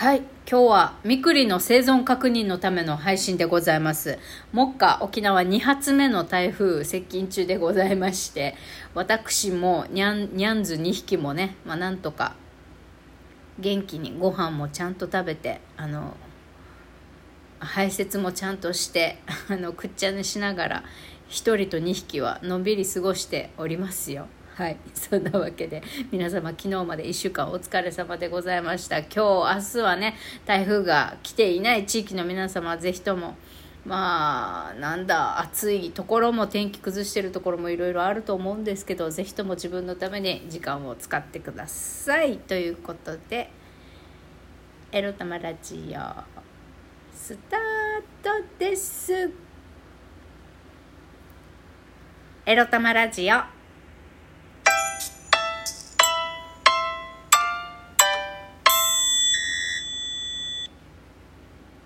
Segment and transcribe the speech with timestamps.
[0.00, 4.18] はい今日はみくりの生存確認のための配信でございます。
[4.50, 8.54] 目下沖縄2発目の台風接近中でございまして
[8.94, 12.34] 私もにゃんにゃんず2匹もね、まあ、なんとか
[13.58, 16.16] 元気にご飯もちゃんと食べてあの
[17.58, 19.18] 排泄もちゃんとして
[19.50, 20.84] あのくっちゃ寝しながら
[21.28, 24.28] 1人と2匹はのんびり過ごしておりますよ。
[24.60, 24.76] はい。
[24.92, 25.82] そんなわけで
[26.12, 28.98] 皆様昨日まで1週間お疲れ様でございました。
[28.98, 33.36] 今日明日はね台風が来ていない地域の皆様ぜひとも
[33.86, 42.36] まあなんだ暑いところも天気崩してるところもいろいろあると思うんですけどぜひとも自分のために時間を使ってください。
[42.36, 43.50] ということで
[44.92, 46.22] 「エロ玉ラジオ」
[47.16, 47.60] スター
[48.22, 49.30] トです。
[52.44, 53.59] エロ玉ラジオ。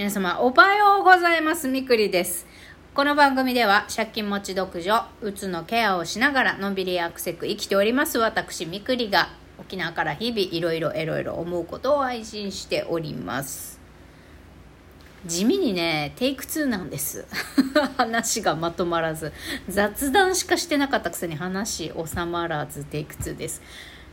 [0.00, 1.68] 皆様おはようございます。
[1.68, 2.46] みくりです。
[2.94, 8.16] この番組では借金持ち独女うつのケアをしながらのんびりアクセク生きております。
[8.16, 9.28] 私みくりが
[9.58, 13.78] 沖縄から日々いろいろいろいろ思うことを配信しております。
[15.26, 17.26] 地味にねテイク2なんです。
[17.98, 19.34] 話がまとまらず。
[19.68, 23.60] 雑談しかしてなかったくせに話収まらずテイク2です。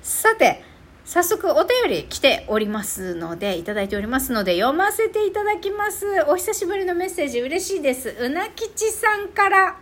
[0.01, 0.65] さて
[1.07, 6.05] 早速お便り来ておりますので、いただいておりますので、読ませていただきます。
[6.27, 8.13] お久しぶりのメッセージ嬉しいです。
[8.19, 9.77] うなきちさんから、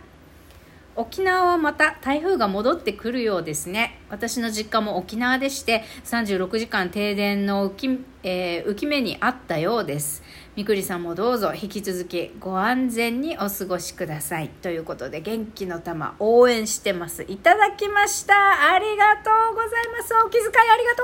[0.94, 3.98] 沖縄はまた台風が戻ってくるようですね。
[4.08, 10.22] 私の実家も沖縄でして、36時間停電の浮き,、えー、浮き目にあったようです。
[10.56, 14.48] みくりさんもどうぞ引き続きご安全にお過ごしください。
[14.48, 17.26] ということで元気の玉応援してます。
[17.28, 18.32] いただきました。
[18.72, 20.14] ありがとうございます。
[20.24, 21.02] お気遣いありがと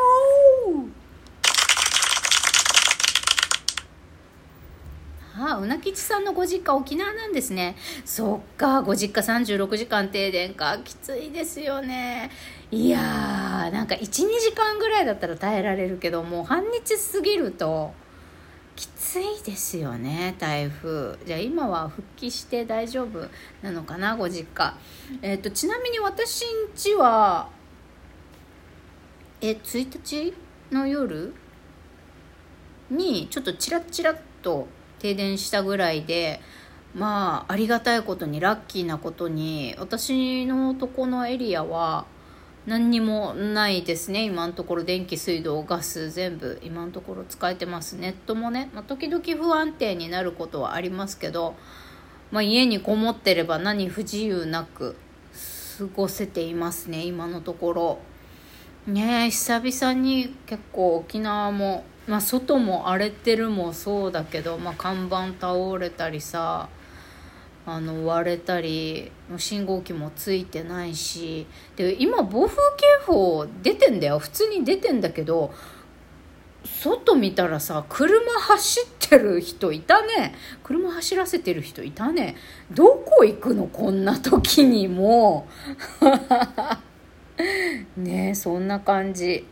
[0.80, 1.02] う
[5.34, 7.76] ああ、うなきちさんのご実家沖縄なんですね。
[8.06, 10.78] そっか、ご実家36時間停電か。
[10.82, 12.30] きついですよね。
[12.70, 17.92] いやー、なんか1、2時間ぐらいだったら耐えられるけど、もう半日過ぎると、
[18.76, 21.18] きついですよね台風。
[21.26, 23.28] じゃあ今は復帰して大丈夫
[23.62, 24.74] なのかなご実家。
[25.22, 27.48] え、ー、とちなみに私んちは
[29.40, 30.34] え1日
[30.70, 31.34] の夜？
[32.92, 34.68] にちょっとチラッチラッと
[34.98, 36.40] 停電したぐらいで
[36.94, 42.06] まあありがたいことにラッキーなことに私のとこのエリアは
[42.66, 44.22] 何にもないですね。
[44.22, 47.94] 今のところ電気水道ガス全部今のところ使えてます。
[47.94, 51.56] ネットもね、まあ、時々不安定になることはありますけど、
[52.30, 54.96] まあ、家にこもってれば何不自由なく
[55.78, 57.04] 過ごせていますね。
[57.04, 57.98] 今のところ。
[58.86, 66.68] ね久々に結構沖縄も、まあ、外も荒れてるもそうだけど、ま、看板倒れたりさ
[67.64, 71.46] あの割れたり信号機もついてないし
[71.76, 74.18] で今暴風警報出てんだよ。
[74.18, 75.52] 普通に出てんだけど
[76.64, 80.34] 外見たらさ車走ってる人いたね。
[80.64, 82.36] 車走らせてる人いたね。
[82.72, 83.66] どこ行くの？
[83.66, 85.46] こんな時にも。
[87.96, 89.46] ねそんな感じ。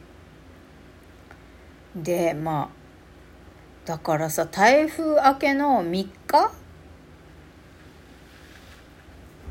[1.94, 2.69] でまあ
[3.84, 6.53] だからさ台風明けの3日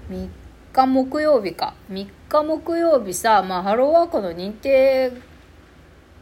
[0.10, 0.30] 3
[0.74, 1.76] 日木曜日か。
[1.92, 5.12] 3日木曜日さ、まあ、ハローワークの認定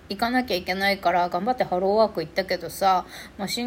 [0.09, 3.05] 行かなきゃいけないから頑張ってハローワーク行ったけどさ、
[3.37, 3.63] まあ、昨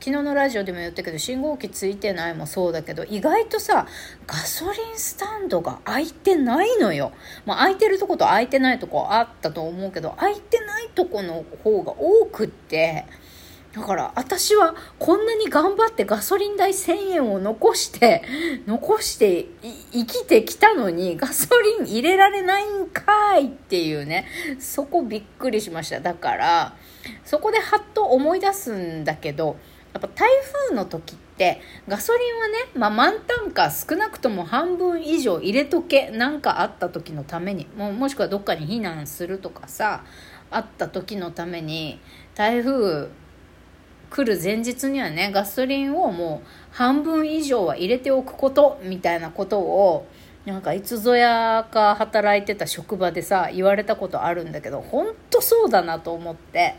[0.00, 3.86] 日のラジオでも言ったけど信号機ついてないもそうだけど意外とさ
[4.26, 7.12] ガソリンスタンドが空いてないのよ、
[7.46, 13.06] まあ、空いてるとこと空いてないとこあったと思うけど空いてないとこの方が多くって
[13.72, 18.22] だから私はこんなに頑張ってガソリン代1000円を残して
[18.66, 19.46] 残して
[19.92, 21.48] 生きてきたのにガソ
[21.78, 24.26] リン入れられないんかいっていうね。
[24.58, 26.00] そこびっくりしました。
[26.00, 26.74] だから
[27.24, 29.56] そこでハッと思い出すんだけど
[29.92, 30.28] やっぱ台
[30.68, 40.04] 風の時ってガソリンはね、まあ、満タンか少なくとも半分以上入れとけなんかあった時のためにももしくはどっかに避難するとかさ
[40.50, 42.00] あった時のために
[42.34, 43.08] 台風
[44.10, 50.06] 来る前日にはねガソリンをもう半分以上は入れておくことみたいなことを
[50.44, 56.74] なんかいつぞやか働いてた職場でさ言われたことあるんだけど本当そうだなと思って。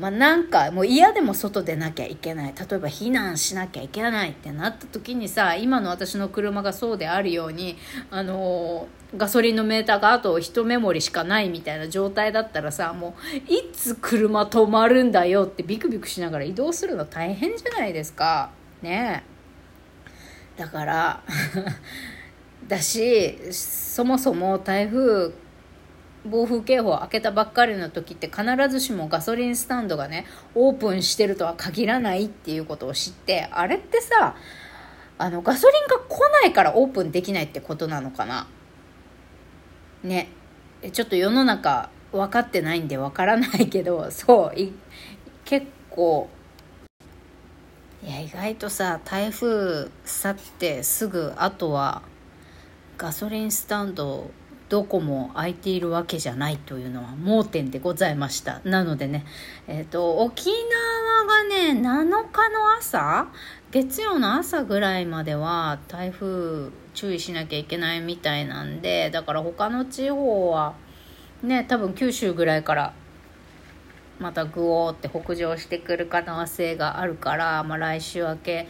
[0.00, 2.54] まあ、なんかもう嫌でも外出なきゃいけない。
[2.56, 7.76] 例えば避難しなきゃいけないってなった時にさ今の私の車がそうであるように
[8.10, 13.14] あのガソリンのメーターがあと1メモリしかないみたいな状態だったらさも
[13.48, 18.50] ういつ車止まるんだよってビクビクしながら移動するの大変じゃないですか。
[18.80, 19.22] ね。
[20.56, 21.22] だから
[22.66, 25.32] だしそもそも台風
[26.24, 34.36] 暴風警報を開けたばっかりの時って必ずしもガソリンスタンドがねオープンしてるとは限らないっていうことを知ってあれってさ
[35.18, 38.46] あのガソリンが来ないからオープンできないってことなのかな？
[40.02, 40.28] ね。
[40.92, 44.72] ちょっと世の中分かってないんで分からないけどそう
[45.44, 46.30] 結構
[48.02, 52.00] いや意外とさ台風去ってすぐあとは
[52.96, 54.30] ガソリンスタンド
[54.70, 58.60] どこも空いているわけじゃないというのは盲点でございました。
[58.64, 59.26] なのでね
[59.66, 63.28] えっ、ー、と沖縄がね7日の朝？
[63.72, 70.74] 月曜の朝ぐらいまでは台風注意しなきゃいけないみたいなんでだから他の地方は
[71.42, 72.94] ね多分九州ぐらいから
[74.20, 78.68] またグオーって北上してくる可能性があるから、まあ、来週明け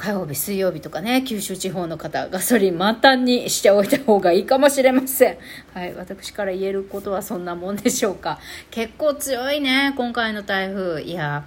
[0.00, 5.38] 火曜日、水曜日とかね、九州地方の方、ガソリン満タンにしておいた方がいいかもしれません。
[5.74, 8.38] はい、私から言えることはそんなもんでしょうか。
[8.70, 11.02] 結構強いね、今回の台風。
[11.02, 11.44] いや、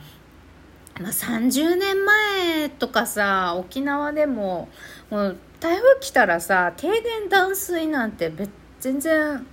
[1.02, 4.70] まあ、30年前とかさ、沖縄でも、
[5.10, 8.32] もう台風来たらさ、停電断水なんて
[8.80, 9.48] 全然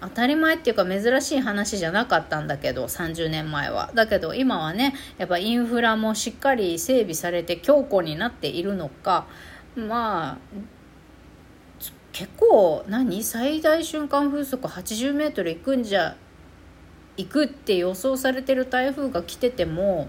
[0.00, 3.90] 当たり前っていうか珍しい話じゃなかったんだけど30年前は。
[3.94, 9.26] だけど今はねやっぱインフラもしっかり整備されて強固になっているのか
[9.76, 10.38] まあ
[12.12, 16.16] 結構何最大瞬間風速80メートルいくんじゃ
[17.16, 20.08] 行くって予想されてる台風が来てても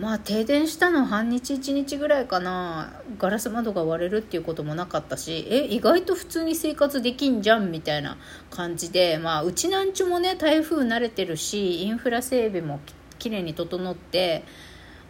[0.00, 3.00] まあ停電したの半日1日ぐらいかな。
[3.18, 8.16] ガラス窓が割れるっていうこともなかったしえ意外と普通に生活できんじゃんみたいな
[8.50, 12.80] 感じでまあうちなんちゅもね台風慣れてるしインフラ整備も
[13.18, 14.44] きれいに整って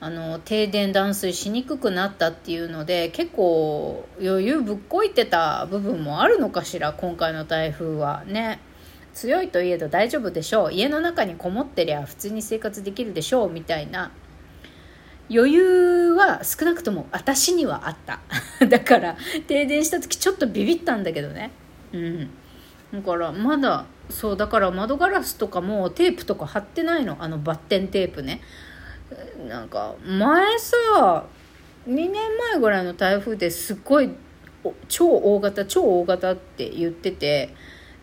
[0.01, 8.25] あの停電断水しにくくなったっていうので結構余裕ぶっこいてた部分もあるのかしら今回の台風は。
[8.27, 8.61] ね。
[9.15, 10.73] 強いといえど大丈夫でしょう。
[10.73, 14.11] 家の中にこもってりゃ普通に生活できるでしょうみたいな。
[15.31, 18.21] 余裕は少なくとも私にはあった。
[18.67, 19.17] だから
[19.47, 21.51] 停電した時ちょっとビビったんだけどね。
[21.93, 22.31] うん。
[22.93, 27.17] だからまだそうだから窓ガラスとかもテープとか貼ってないの。
[27.21, 28.41] あのバッテンテープね。
[29.49, 31.25] なんか前さ
[31.87, 34.11] 2年前ぐらいの台風ですっごい
[34.89, 37.55] 超大型超大型って言ってて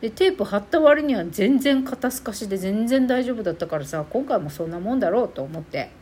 [0.02, 6.01] でテープ貼った割には全然肩透かしで全然大丈夫だったからさ今回もそんなもんだろうと思って。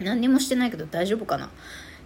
[0.00, 1.50] 何にもしてないけど大丈夫かな？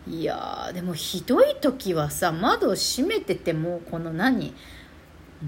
[0.07, 4.55] いやでもひどい時はさ窓閉めててもこの何？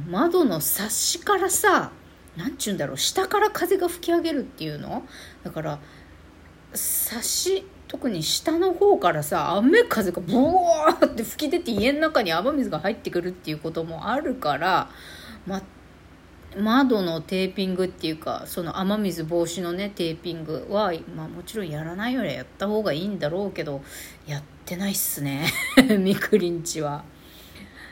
[0.09, 1.93] 窓のサッシからさ
[2.37, 5.05] 何ちゅうんだろう下から風が吹き上げるっていうの？
[5.43, 5.79] だから
[6.75, 14.91] サッシ特に下の方からさ雨風がブワーって吹き出て家の中に雨水が入ってくるっていうこともあるから
[15.47, 15.63] ま
[16.57, 23.83] 窓のテーピングっていうかその雨水防止のねテーピングは、まあ、もちろんやらないよりはやった方がいいんだろうけど
[24.27, 25.47] やってないっすね。
[25.99, 27.05] みくりんちは。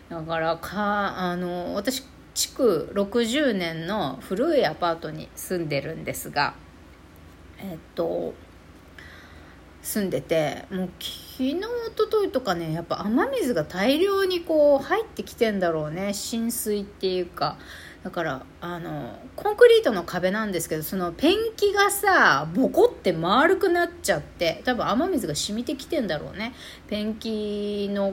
[0.09, 6.55] だからかあの私築60年の古いアパートに住んでるんですが
[7.59, 8.35] えっと
[9.83, 11.63] 住んでてもう昨日一
[11.97, 16.15] 昨日とかねやっぱ雨水が大量にこう入ってきてんだろうね。
[16.15, 17.59] 浸水っていうか。
[18.05, 26.55] だからあのコンクリートの壁なんですけどそのペンキがさボコって丸くなっちゃって多分雨水が染みてきてんだろうね。
[26.87, 28.13] ペンキの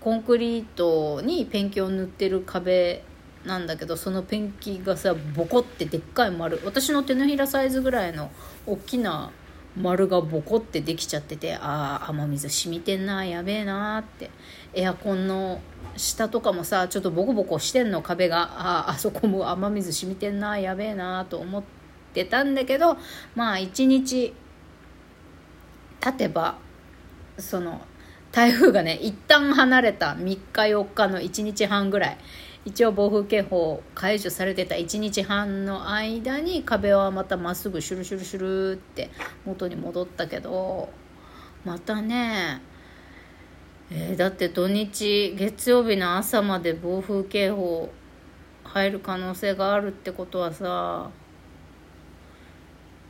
[0.00, 3.04] コンクリートにペンキを塗ってる壁
[3.44, 6.60] なんだけどそのペンキがさボコってでっかい丸。
[6.64, 8.32] 私の手のひらサイズぐらいの
[8.66, 9.30] 大きな
[9.76, 14.30] 丸がボコってできちゃっててああ雨水染みてんなやべえなって。
[14.74, 15.60] エアコンの
[15.96, 18.42] 下とかもさちょっとボコボコしてんの壁が。
[18.42, 21.62] ああそこも雨水染みてんなやべえなと思っ
[22.14, 22.96] てたんだけど
[23.34, 24.34] まあ一日
[26.00, 26.56] 経てば
[27.38, 27.80] その
[28.36, 32.18] 台風がね一旦離れた3日4日の1日半ぐらい。
[32.66, 39.08] 一応暴風警報解除されてた1日半の間に壁はまたまっすぐシュルシュルシュルって
[39.46, 40.88] 元に戻ったけど
[41.64, 42.60] またね
[43.90, 47.88] えー、だって土日月曜日の朝まで暴風警報
[48.64, 51.08] 入る可能性があるってことはさ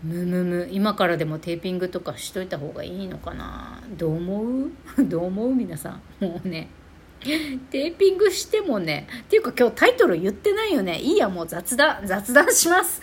[0.02, 0.68] むむむ。
[0.70, 3.80] 今からでもテーピングとかしといた方がいいのかな？
[3.96, 4.70] どう思う？
[5.04, 5.54] どう思う？
[5.54, 6.24] 皆さん。
[6.24, 6.68] もうね。
[7.20, 9.08] テーピングしてもね。
[9.22, 10.98] っていうか今日タイトル言ってないよね。
[11.00, 13.00] いいやもう雑談雑談します。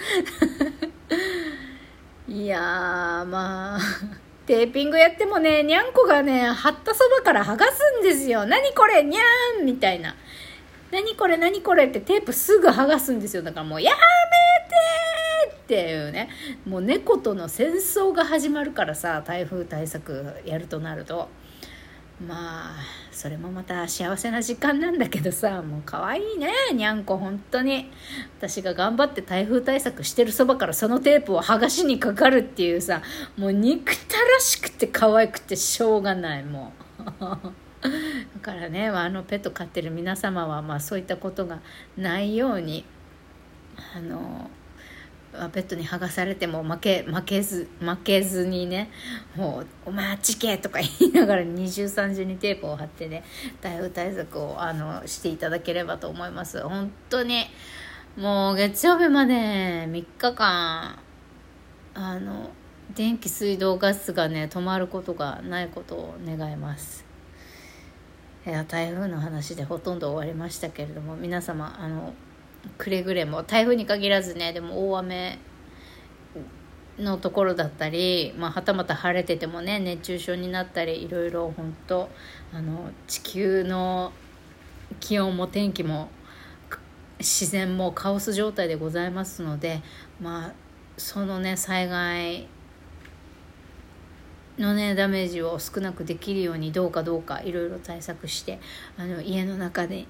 [2.29, 2.59] いや
[3.27, 3.79] まあ。
[4.45, 8.45] テーピングやってもねにゃんこがね貼ったそばから剥がすんですよ。
[8.45, 9.01] 何これ？
[9.03, 9.65] にゃーん！
[9.65, 10.15] みたいな。
[10.91, 11.37] 何これ？
[11.37, 11.85] 何これ？
[11.87, 13.41] ってテープすぐ剥がすんですよ。
[13.41, 14.03] だからもうやめて
[15.63, 16.29] っていうね。
[16.65, 21.29] もう猫との戦争が始まるからさ台風対策やるとなると。
[22.27, 22.75] まあ
[23.11, 27.89] それもまた幸せな時間なんだけどさもう可愛いねにゃんこ本当に。
[28.37, 33.01] 私が頑張って台風対策してるそばからそのテープを剥がしにかかるっていうさ
[33.37, 37.03] もう憎たらしくて可愛くてしょうがないもう。
[37.83, 37.89] だ
[38.41, 41.59] からねあのペット飼ってる皆様は、まあ、そういったことが
[41.97, 42.85] ないように
[43.95, 44.49] あの
[45.51, 48.89] ペットに剥がされても負け負けず負けずにね
[49.35, 53.23] もう「お前あっちけ!」とか言いながら二重三重にテープを貼ってね
[53.61, 57.45] 台風対策をあのしていただければと思います本当に
[58.15, 60.99] もう月曜日まで3日間
[61.95, 62.51] あの
[62.95, 67.05] 電気水道ガスがね止まることがないことを願います
[68.45, 72.13] いや台風の話でほとんど終わりましたけれども皆様あの
[72.77, 75.39] くれぐれも台風に限らずねでも大雨
[76.97, 82.09] のところだったり、まあ、はたまた晴れててもね熱中症になったりいろいろ本当
[82.53, 84.11] あの地球の
[84.99, 86.09] 気温も天気も
[87.19, 89.81] 自然もカオス状態でございますので
[90.21, 90.53] まあ
[90.97, 92.47] そのね災害
[94.59, 98.59] のねダメージを少なくできるようにどうかどうかいろいろ対策して
[98.97, 100.05] あの家の中で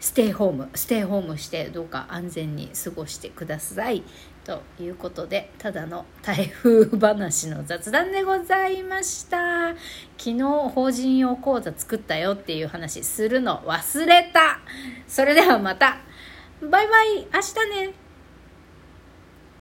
[0.00, 4.02] ステイホームステイホームしてどうか安全に過ごしてください。
[4.44, 9.74] ということでただの台風話の雑談でございました。
[10.16, 14.58] 昨日法人用講座作ったよっていう話するの忘れた。
[15.06, 15.98] それではまた。
[16.62, 17.26] バイバイ。
[17.32, 18.09] 明日ね。